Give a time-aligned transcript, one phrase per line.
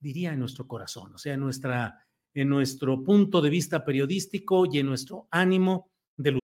[0.00, 4.78] diría en nuestro corazón, o sea, en, nuestra, en nuestro punto de vista periodístico y
[4.78, 6.42] en nuestro ánimo de luchar.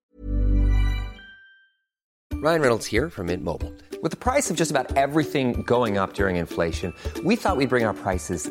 [2.44, 3.72] Ryan Reynolds here from Mint Mobile.
[4.02, 6.92] With the price of just about everything going up during inflation,
[7.24, 8.50] we thought we'd bring our prices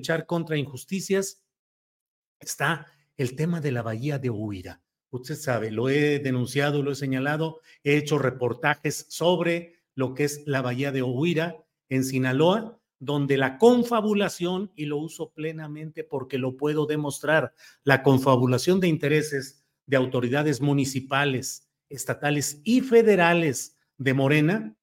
[0.00, 1.42] Luchar contra injusticias
[2.40, 2.86] está
[3.18, 4.80] el tema de la bahía de Huira.
[5.10, 10.42] Usted sabe, lo he denunciado, lo he señalado, he hecho reportajes sobre lo que es
[10.46, 16.56] la bahía de Huira en Sinaloa, donde la confabulación, y lo uso plenamente porque lo
[16.56, 17.52] puedo demostrar,
[17.84, 24.74] la confabulación de intereses de autoridades municipales, estatales y federales de Morena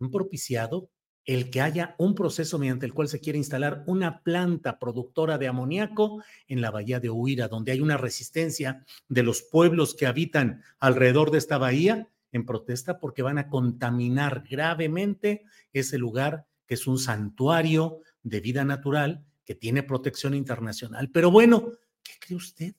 [0.00, 0.91] han propiciado
[1.24, 5.48] el que haya un proceso mediante el cual se quiere instalar una planta productora de
[5.48, 10.62] amoníaco en la bahía de Huira, donde hay una resistencia de los pueblos que habitan
[10.80, 16.86] alrededor de esta bahía en protesta porque van a contaminar gravemente ese lugar que es
[16.86, 21.10] un santuario de vida natural que tiene protección internacional.
[21.10, 21.72] Pero bueno,
[22.02, 22.74] ¿qué cree usted?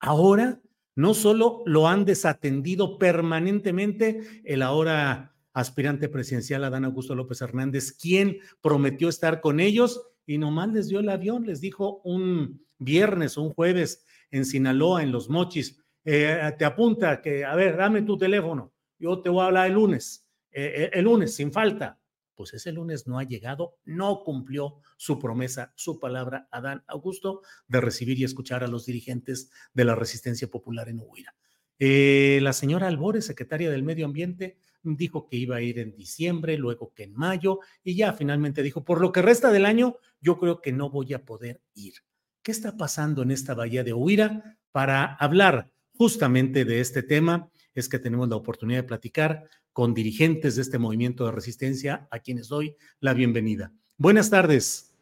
[0.00, 0.60] Ahora
[0.94, 8.38] no solo lo han desatendido permanentemente el ahora aspirante presidencial Adán Augusto López Hernández, quien
[8.60, 13.42] prometió estar con ellos y nomás les dio el avión, les dijo un viernes o
[13.42, 18.16] un jueves en Sinaloa, en Los Mochis, eh, te apunta que, a ver, dame tu
[18.16, 22.00] teléfono, yo te voy a hablar el lunes, eh, el lunes, sin falta.
[22.34, 27.80] Pues ese lunes no ha llegado, no cumplió su promesa, su palabra, Adán Augusto, de
[27.80, 31.34] recibir y escuchar a los dirigentes de la resistencia popular en Huira.
[31.80, 34.56] Eh, la señora Albores, secretaria del Medio Ambiente,
[34.96, 38.84] dijo que iba a ir en diciembre, luego que en mayo, y ya finalmente dijo,
[38.84, 41.94] por lo que resta del año, yo creo que no voy a poder ir.
[42.42, 44.56] ¿Qué está pasando en esta bahía de Huira?
[44.72, 50.56] Para hablar justamente de este tema, es que tenemos la oportunidad de platicar con dirigentes
[50.56, 53.72] de este movimiento de resistencia, a quienes doy la bienvenida.
[53.96, 54.92] Buenas tardes.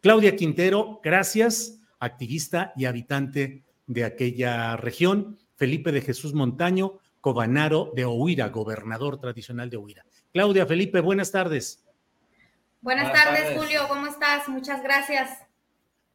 [0.00, 5.38] Claudia Quintero, gracias, activista y habitante de aquella región.
[5.56, 6.98] Felipe de Jesús Montaño,
[7.28, 10.02] Cobanaro de Ohuira, gobernador tradicional de Ohuira.
[10.32, 11.84] Claudia, Felipe, buenas tardes.
[12.80, 14.48] Buenas, tardes, Julio, ¿cómo estás?
[14.48, 15.28] Muchas gracias.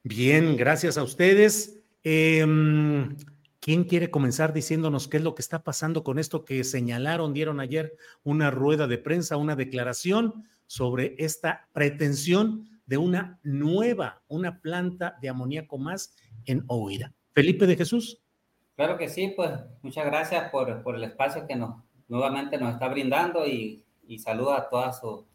[0.02, 1.78] Bien, gracias a ustedes.
[2.04, 2.44] Eh,
[3.60, 7.60] ¿Quién quiere comenzar diciéndonos qué es lo que está pasando con esto que señalaron, dieron
[7.60, 15.16] ayer una rueda de prensa, una declaración sobre esta pretensión de una nueva, una planta
[15.22, 16.16] de amoníaco más
[16.48, 17.14] en Ohuira?
[17.34, 18.23] Felipe de Jesús.
[18.76, 21.76] Claro que sí, pues muchas gracias por, por el espacio que nos
[22.08, 25.26] nuevamente nos está brindando y, y saluda a todas sus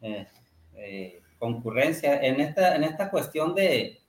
[0.00, 0.26] eh,
[0.74, 2.20] eh, concurrencia.
[2.22, 4.02] En esta, en esta cuestión de,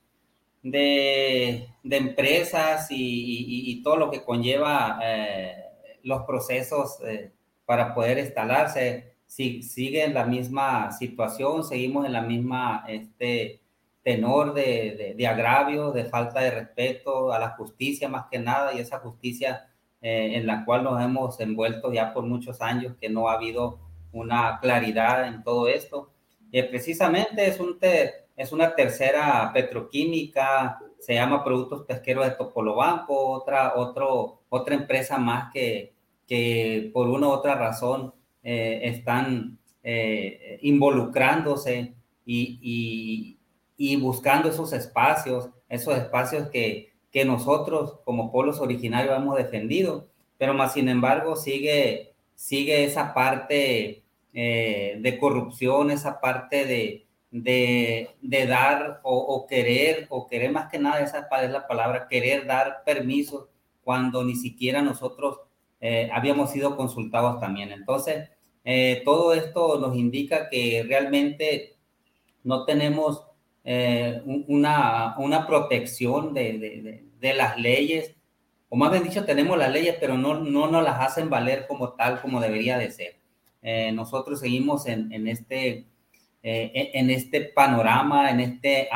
[0.62, 5.64] de, empresas y, todo lo que conlleva eh,
[6.02, 7.32] los procesos eh,
[7.66, 13.60] para poder instalarse, si, sigue en la misma situación, seguimos en la misma este,
[14.04, 18.78] tenor de, de, agravio, de falta de respeto a la justicia más que nada, y
[18.78, 19.68] esa justicia
[20.02, 23.80] eh, en la cual nos hemos envuelto ya por muchos años, que no ha habido
[24.12, 26.12] una claridad en todo esto.
[26.52, 27.78] y precisamente es un,
[28.36, 35.52] es una tercera petroquímica, se llama Productos Pesqueros de Topolobampo, otra, otro, otra empresa más
[35.52, 35.94] que,
[36.26, 43.38] que por una u otra razón eh, están eh, involucrándose y, y,
[44.00, 50.72] buscando esos espacios, esos espacios que, que nosotros como pueblos originarios hemos defendido, pero más
[50.72, 59.46] sin embargo sigue, sigue esa parte eh, de corrupción, esa parte de, de, dar o,
[59.48, 63.48] querer, o querer más que nada, esa es la palabra, querer dar permiso
[63.82, 65.38] cuando ni siquiera nosotros
[65.80, 67.70] eh, habíamos sido consultados también.
[67.70, 68.30] Entonces,
[68.64, 71.76] eh, todo esto nos indica que realmente
[72.42, 73.26] no tenemos
[73.64, 78.14] eh, una, una, protección de, de, las leyes,
[78.68, 81.94] o más bien dicho, tenemos las leyes, pero no, no nos las hacen valer como
[81.94, 83.20] tal, como debería de ser.
[83.94, 85.86] nosotros seguimos en, en este
[86.46, 88.90] eh, en este panorama, en este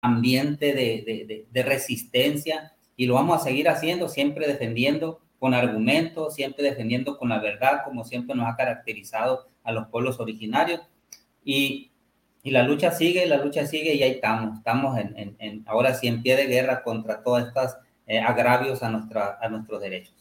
[0.00, 6.64] ambiente de, de, resistencia y lo vamos a seguir haciendo, siempre defendiendo con argumentos, siempre
[6.64, 10.80] defendiendo con la verdad, como siempre nos ha caracterizado a los pueblos originarios.
[11.44, 11.92] Y,
[12.42, 16.22] y la lucha sigue, la lucha sigue y ahí estamos, estamos en, ahora sí en
[16.22, 17.76] pie de guerra contra todos estos
[18.06, 20.14] eh, agravios a, nuestra, a nuestros derechos.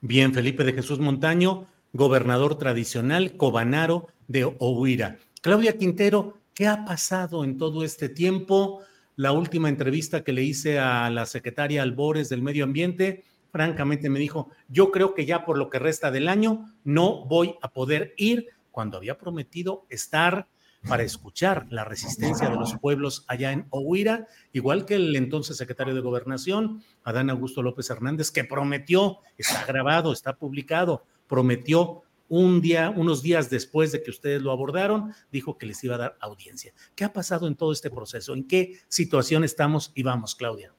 [0.00, 5.18] Bien, Felipe de Jesús Montaño, gobernador tradicional cobanaro de Ohuira.
[5.40, 8.80] Claudia Quintero, ¿qué ha pasado en todo este tiempo?
[9.16, 14.18] La última entrevista que le hice a la secretaria Albores del Medio Ambiente, francamente me
[14.18, 18.14] dijo, yo creo que ya por lo que resta del año no voy a poder
[18.16, 20.46] ir cuando había prometido estar
[20.88, 25.94] para escuchar la resistencia de los pueblos allá en Ohuira, igual que el entonces secretario
[25.94, 32.90] de Gobernación, Adán Augusto López Hernández, que prometió, está grabado, está publicado, prometió un día,
[32.90, 36.72] unos días después de que ustedes lo abordaron, dijo que les iba a dar audiencia.
[36.94, 38.32] ¿Qué ha pasado en todo este proceso?
[38.32, 40.72] ¿En qué situación estamos y vamos, Claudia?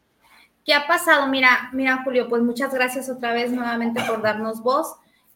[0.66, 1.28] ¿Qué ha pasado?
[1.28, 4.96] Mira, mira, Julio, pues muchas gracias otra vez nuevamente por darnos voz.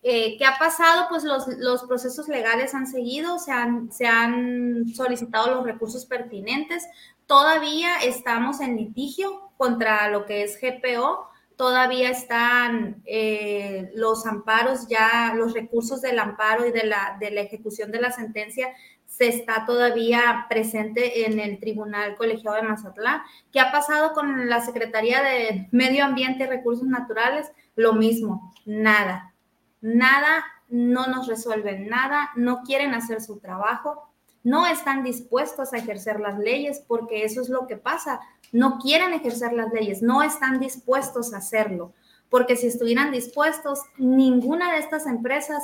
[0.09, 1.07] Eh, ¿Qué ha pasado?
[1.09, 6.87] Pues los, los, procesos legales han seguido, se han, se han solicitado los recursos pertinentes.
[7.25, 11.27] Todavía estamos en litigio contra lo que es GPO
[11.57, 17.41] todavía están eh, los amparos ya, los recursos del amparo y de la, de la
[17.41, 18.69] ejecución de la sentencia
[19.07, 23.21] se está todavía presente en el Tribunal Colegiado de Mazatlán.
[23.51, 27.51] ¿Qué ha pasado con la Secretaría de Medio Ambiente y Recursos Naturales?
[27.75, 29.33] Lo mismo, nada,
[29.81, 34.09] nada, no nos resuelven nada, no quieren hacer su trabajo,
[34.43, 38.21] no están dispuestos a ejercer las leyes porque eso es lo que pasa.
[38.51, 41.93] No quieren ejercer las leyes, no están dispuestos a hacerlo,
[42.29, 45.63] porque si estuvieran dispuestos, ninguna de estas empresas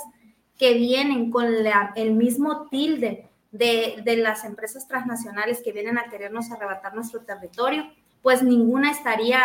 [0.58, 1.48] que vienen con
[1.96, 7.86] el mismo tilde de, las empresas transnacionales que vienen a querernos arrebatar nuestro territorio,
[8.22, 9.44] pues ninguna estaría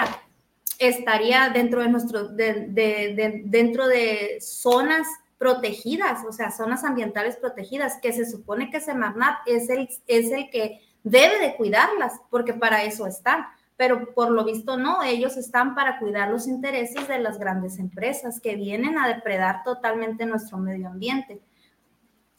[0.78, 5.06] estaría dentro de nuestro de, dentro de zonas
[5.38, 10.50] protegidas, o sea, zonas ambientales protegidas, que se supone que Semarnat es el, es el
[10.50, 13.46] que debe de cuidarlas, porque para eso están.
[13.76, 18.40] Pero por lo visto no, ellos están para cuidar los intereses de las grandes empresas
[18.40, 21.40] que vienen a depredar totalmente nuestro medio ambiente.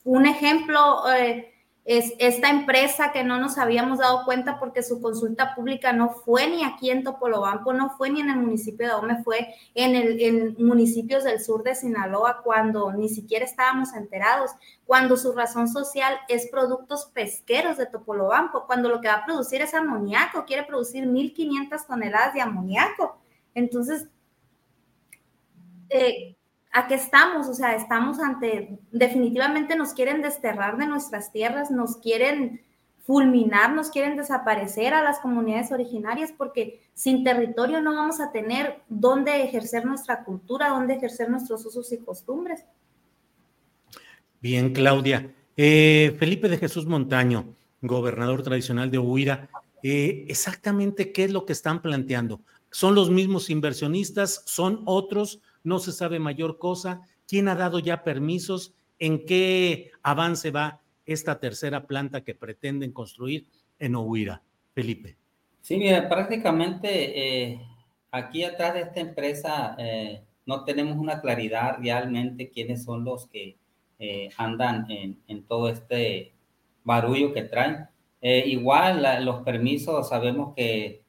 [0.03, 1.53] Un ejemplo, eh,
[1.85, 6.47] es esta empresa que no nos habíamos dado cuenta porque su consulta pública no fue
[6.47, 10.21] ni aquí en Topolobampo, no fue ni en el municipio de Ome, fue en, el,
[10.21, 14.51] en municipios del sur de Sinaloa cuando ni siquiera estábamos enterados,
[14.85, 19.61] cuando su razón social es productos pesqueros de Topolobampo, cuando lo que va a producir
[19.61, 23.17] es amoníaco, quiere producir 1.500 toneladas de amoníaco.
[23.55, 24.07] Entonces,
[25.89, 26.35] eh,
[26.71, 27.47] ¿A qué estamos?
[27.47, 32.61] O sea, estamos ante, definitivamente nos quieren desterrar de nuestras tierras, nos quieren
[33.09, 38.81] fulminar, nos quieren desaparecer a las comunidades originarias porque sin territorio no vamos a tener
[38.87, 42.63] dónde ejercer nuestra cultura, dónde ejercer nuestros usos y costumbres.
[44.39, 45.33] Bien, Claudia.
[45.57, 49.49] Eh, Felipe de Jesús Montaño, gobernador tradicional de Huira,
[49.81, 52.41] eh, exactamente qué es lo que están planteando.
[52.69, 54.43] ¿Son los mismos inversionistas?
[54.45, 55.41] ¿Son otros?
[55.63, 61.39] No se sabe mayor cosa, quién ha dado ya permisos, en qué avance va esta
[61.39, 63.47] tercera planta que pretenden construir
[63.79, 64.43] en Ohuira.
[64.73, 65.17] Felipe.
[65.61, 67.61] Sí, mira, prácticamente eh,
[68.11, 73.57] aquí atrás de esta empresa eh, no tenemos una claridad realmente quiénes son los que
[73.99, 76.33] eh, andan en, todo este
[76.83, 77.87] barullo que traen.
[78.21, 81.03] igual los permisos, sabemos que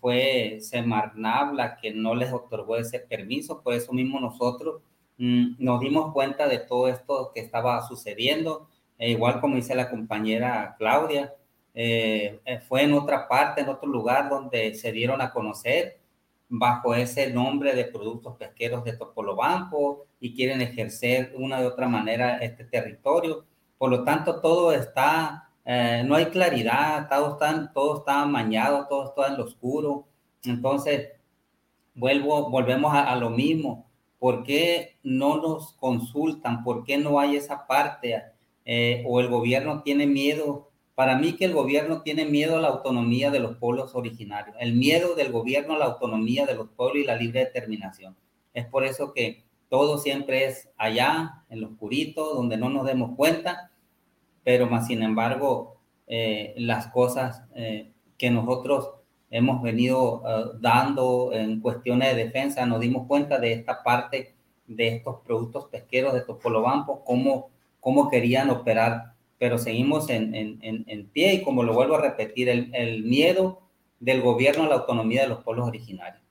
[0.00, 4.82] fue Semarnab que no les otorgó ese permiso, por eso mismo nosotros
[5.18, 8.68] mm, nos dimos cuenta de todo esto que estaba sucediendo,
[8.98, 11.34] igual como dice la compañera Claudia,
[11.78, 15.98] eh, eh, fue en otra parte, en otro lugar donde se dieron a conocer
[16.48, 22.38] bajo ese nombre de productos pesqueros de Topolobampo y quieren ejercer una de otra manera
[22.38, 23.44] este territorio.
[23.76, 29.08] Por lo tanto, todo está, eh, no hay claridad, todo está, todo está amañado, todo
[29.08, 30.06] está en lo oscuro.
[30.44, 31.10] Entonces,
[31.94, 33.90] vuelvo, volvemos a, lo mismo.
[34.18, 36.64] ¿Por qué no nos consultan?
[36.64, 38.22] ¿Por qué no hay esa parte?
[39.06, 43.30] ¿O el gobierno tiene miedo para mí que el gobierno tiene miedo a la autonomía
[43.30, 47.04] de los pueblos originarios, el miedo del gobierno a la autonomía de los pueblos y
[47.06, 48.16] la libre determinación.
[48.54, 53.14] Es por eso que todo siempre es allá, en lo oscurito, donde no nos demos
[53.14, 53.70] cuenta,
[54.46, 58.90] pero más sin embargo, eh, las cosas eh, que nosotros
[59.28, 64.36] hemos venido eh, dando en cuestiones de defensa, nos dimos cuenta de esta parte
[64.68, 67.50] de estos productos pesqueros de Topolobampo, cómo,
[67.80, 72.48] cómo querían operar pero seguimos en, en, en, pie y como lo vuelvo a repetir,
[72.48, 73.60] el, el, miedo
[73.98, 76.22] del gobierno a la autonomía de los pueblos originarios.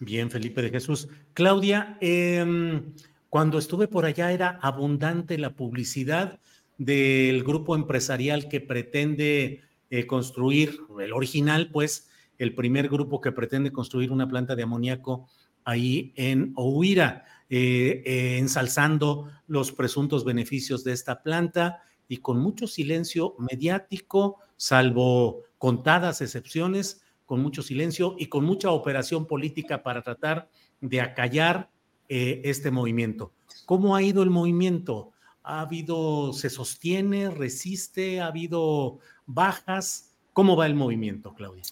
[0.00, 1.08] Bien, Felipe de Jesús.
[1.32, 2.92] Claudia, em,
[3.30, 6.40] cuando estuve por allá era abundante la publicidad
[6.80, 9.60] del grupo empresarial que pretende
[9.90, 12.08] eh, construir, el original, pues,
[12.38, 15.28] el primer grupo que pretende construir una planta de amoníaco
[15.64, 22.66] ahí en Ohuira, eh, eh, ensalzando los presuntos beneficios de esta planta y con mucho
[22.66, 30.48] silencio mediático, salvo contadas excepciones, con mucho silencio y con mucha operación política para tratar
[30.80, 31.68] de acallar
[32.08, 33.32] este movimiento.
[33.66, 35.12] ¿Cómo ha ido el movimiento?
[35.42, 38.20] ¿Ha habido, se sostiene, resiste?
[38.20, 40.14] ¿Ha habido bajas?
[40.32, 41.62] ¿Cómo va el movimiento, Claudia?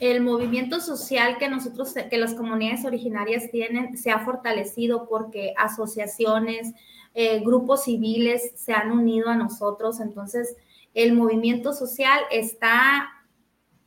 [0.00, 6.72] El movimiento social que nosotros, que las comunidades originarias tienen, se ha fortalecido porque asociaciones,
[7.14, 10.56] eh, grupos civiles se han unido a nosotros, entonces
[10.94, 13.08] el movimiento social está,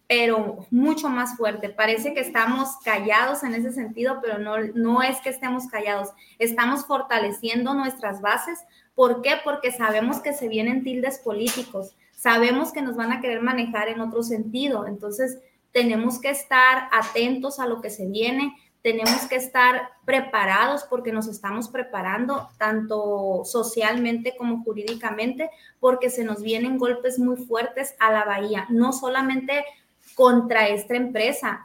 [0.08, 1.70] pero mucho más fuerte.
[1.70, 6.10] Parece que estamos callados en ese sentido, pero no, no es que estemos callados,
[6.40, 8.60] estamos fortaleciendo nuestras bases.
[8.96, 9.36] ¿Por qué?
[9.44, 14.02] Porque sabemos que se vienen tildes políticos, sabemos que nos van a querer manejar en
[14.02, 15.40] otro sentido, entonces
[15.72, 21.28] tenemos que estar atentos a lo que se viene, tenemos que estar preparados porque nos
[21.28, 28.26] estamos preparando tanto socialmente como jurídicamente porque se nos vienen golpes muy fuertes a la
[28.26, 29.64] bahía, no solamente
[30.16, 31.64] contra esta empresa.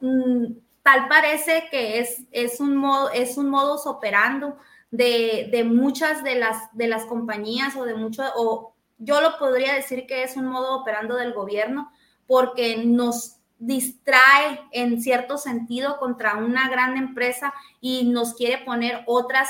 [0.00, 4.56] Mm, tal parece que es, es, un, modo, es un modus operando
[4.90, 9.74] de, de, muchas de las, de las compañías o de muchos, o yo lo podría
[9.74, 11.90] decir que es un modo operando del gobierno
[12.26, 19.48] porque nos distrae en cierto sentido contra una gran empresa y nos quiere poner otras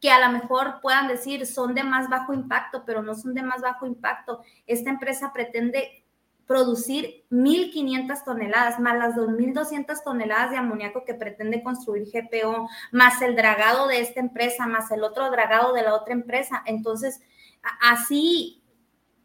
[0.00, 3.42] que a lo mejor puedan decir son de más bajo impacto, pero no son de
[3.42, 4.42] más bajo impacto.
[4.66, 6.04] Esta empresa pretende
[6.46, 13.34] producir 1.500 toneladas, más las 2.200 toneladas de amoníaco que pretende construir GPO, más el
[13.34, 16.62] dragado de esta empresa, más el otro dragado de la otra empresa.
[16.66, 17.20] Entonces,
[17.82, 18.62] así,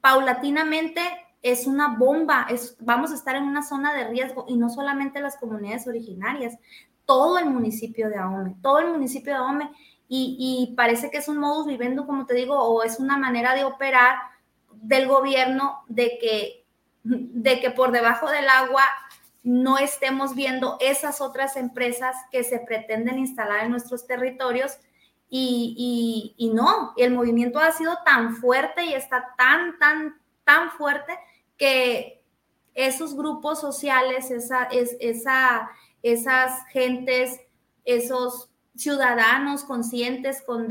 [0.01, 1.01] paulatinamente,
[1.43, 5.21] es una bomba, es, vamos a estar en una zona de riesgo y no solamente
[5.21, 6.57] las comunidades originarias,
[7.05, 9.71] todo el municipio de Ahome, todo el municipio de Ahome
[10.13, 13.63] y, parece que es un modus viviendo, como te digo, o es una manera de
[13.63, 14.17] operar
[14.73, 16.60] del gobierno de que,
[17.03, 18.83] de que por debajo del agua
[19.43, 24.77] no estemos viendo esas otras empresas que se pretenden instalar en nuestros territorios
[25.29, 30.71] y, y, y no, el movimiento ha sido tan fuerte y está tan, tan, tan
[30.71, 31.17] fuerte
[31.57, 32.23] que
[32.73, 35.71] esos grupos sociales, esa, es, esa,
[36.03, 37.39] esas gentes,
[37.83, 40.67] esos ciudadanos conscientes con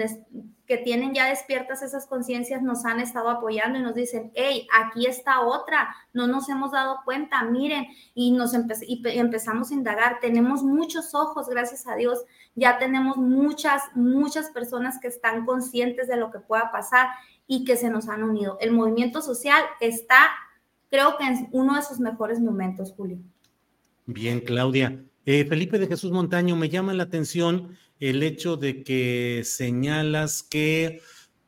[0.66, 5.06] que tienen ya despiertas esas conciencias nos han estado apoyando y nos dicen, hey, aquí
[5.06, 8.52] está otra, no nos hemos dado cuenta, miren, y nos
[8.86, 12.20] y empezamos a indagar, tenemos muchos ojos, gracias a Dios,
[12.54, 17.08] ya tenemos muchas, muchas personas que están conscientes de lo que pueda pasar
[17.46, 18.56] y que se nos han unido.
[18.60, 20.30] El movimiento social está
[20.90, 23.18] creo que es uno de sus mejores momentos, Julio.
[24.06, 25.04] Bien, Claudia.
[25.32, 31.02] Eh, Felipe de Jesús Montaño, me llama la atención el hecho de que señalas que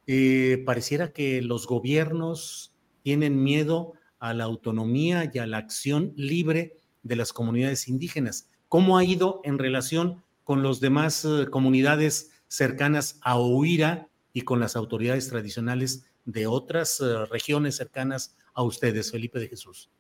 [0.07, 6.79] eh, pareciera que los gobiernos tienen miedo a la autonomía y a la acción libre
[7.03, 8.49] de las comunidades indígenas.
[8.69, 14.61] ¿Cómo ha ido en relación con las demás eh, comunidades cercanas a Oira y con
[14.61, 19.91] las autoridades tradicionales de otras regiones cercanas a ustedes, Felipe de Jesús?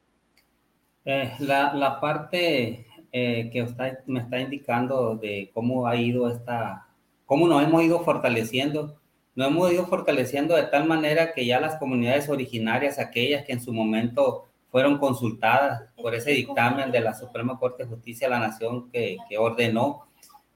[1.04, 3.66] la, parte que
[4.06, 6.88] me está indicando de cómo ha ido esta,
[7.26, 8.96] cómo nos hemos ido fortaleciendo
[9.34, 13.62] nos hemos ido fortaleciendo de tal manera que ya las comunidades originarias, aquellas que en
[13.62, 18.40] su momento fueron consultadas por ese dictamen de la Suprema Corte de Justicia de la
[18.40, 20.06] Nación que, ordenó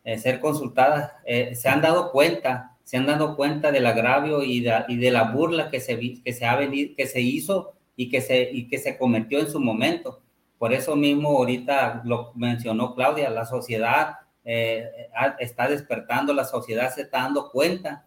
[0.05, 4.61] eh, ser consultadas, eh, se han dado cuenta, se han dado cuenta del agravio y
[4.61, 8.11] de, y de la burla que se, que se, ha venido, que se hizo y
[8.11, 10.21] que se, y que se cometió en su momento.
[10.59, 15.09] Por eso mismo ahorita lo mencionó Claudia, la sociedad eh,
[15.39, 18.07] está despertando, la sociedad se está dando cuenta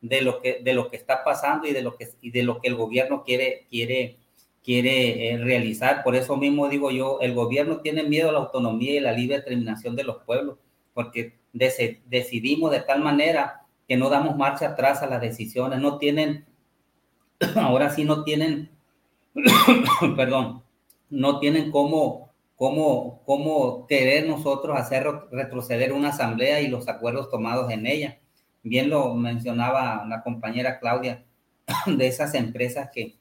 [0.00, 2.60] de lo que, de lo que está pasando y de lo que, y de lo
[2.60, 4.18] que el gobierno quiere, quiere,
[4.62, 6.02] quiere eh, realizar.
[6.04, 9.36] Por eso mismo digo yo, el gobierno tiene miedo a la autonomía y la libre
[9.36, 10.58] determinación de los pueblos,
[10.94, 16.44] porque decidimos de tal manera que no damos marcha atrás a las decisiones, no tienen,
[17.56, 18.70] ahora sí no tienen,
[20.16, 20.62] perdón,
[21.10, 27.70] no tienen cómo, cómo, cómo querer nosotros hacer retroceder una asamblea y los acuerdos tomados
[27.70, 28.18] en ella.
[28.62, 31.24] Bien lo mencionaba la compañera Claudia,
[31.86, 33.16] de esas empresas que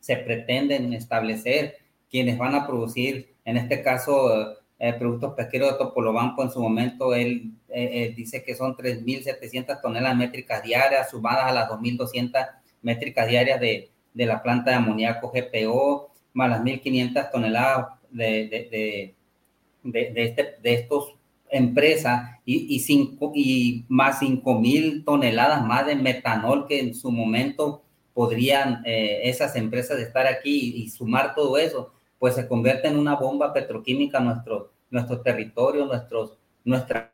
[0.00, 1.76] se pretenden establecer,
[2.10, 7.14] quienes van a producir, en este caso, eh, productos pesqueros de Topolobampo, en su momento
[7.14, 12.48] él eh, eh, dice que son 3.700 toneladas métricas diarias, sumadas a las 2.200
[12.82, 16.07] métricas diarias de, de, la planta de amoníaco GPO,
[16.38, 19.14] más las 1.500 toneladas de, de,
[19.82, 21.14] de, este, de estos
[21.50, 27.10] empresa y, y, cinco, y más 5 mil toneladas más de metanol que en su
[27.10, 27.82] momento
[28.14, 33.16] podrían eh, esas empresas estar aquí y, sumar todo eso, pues se convierte en una
[33.16, 37.12] bomba petroquímica nuestro, nuestro territorio, nuestros, nuestra,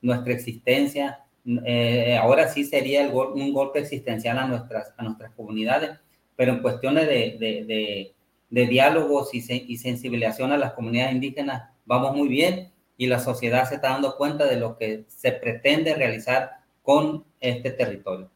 [0.00, 1.20] nuestra existencia.
[1.66, 5.98] Eh, ahora sí sería el un golpe existencial a nuestras, a nuestras comunidades,
[6.36, 8.14] pero en cuestiones de, de, de,
[8.54, 13.74] de diálogos y, sensibilización a las comunidades indígenas vamos muy bien y la sociedad se
[13.74, 18.30] está dando cuenta de lo que se pretende realizar con este territorio.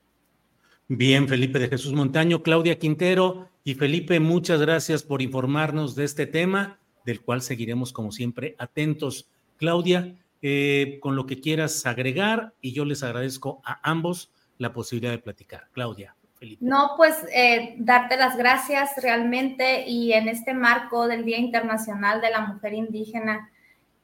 [0.89, 6.27] Bien, Felipe de Jesús Montaño, Claudia Quintero y Felipe, muchas gracias por informarnos de este
[6.27, 9.29] tema, del cual seguiremos como siempre atentos.
[9.57, 15.13] Claudia, eh, con lo que quieras agregar y yo les agradezco a ambos la posibilidad
[15.13, 15.69] de platicar.
[15.71, 16.17] Claudia.
[16.61, 22.31] No, pues eh, darte las gracias realmente y en este marco del Día Internacional de
[22.31, 23.51] la Mujer Indígena,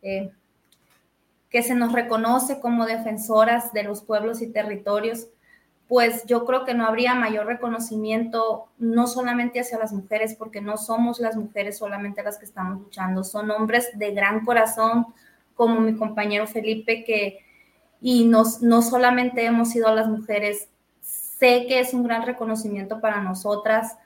[0.02, 0.30] eh,
[1.48, 5.28] que se nos reconoce como defensoras de los pueblos y territorios,
[5.86, 10.76] pues yo creo que no habría mayor reconocimiento, no solamente hacia las mujeres, porque no
[10.76, 15.06] somos las mujeres solamente las que estamos luchando, son hombres de gran corazón,
[15.54, 17.38] como mi compañero Felipe, que,
[18.00, 20.68] y nos, no solamente hemos sido las mujeres,
[21.38, 23.96] sé que es un gran reconocimiento para nosotras,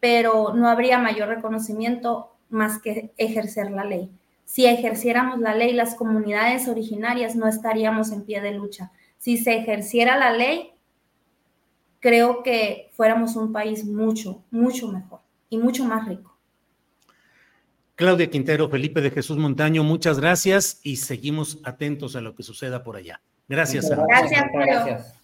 [0.00, 4.10] pero no habría mayor reconocimiento más que ejercer la ley
[4.44, 8.92] si ejerciéramos la ley, las comunidades originarias no estaríamos en pie de lucha.
[9.18, 10.72] Si se ejerciera la ley,
[12.00, 16.36] creo que fuéramos un país mucho, mucho mejor y mucho más rico.
[17.96, 22.82] Claudia Quintero, Felipe de Jesús Montaño, muchas gracias y seguimos atentos a lo que suceda
[22.82, 23.20] por allá.
[23.48, 23.88] Gracias.
[23.88, 25.23] Gracias, gracias.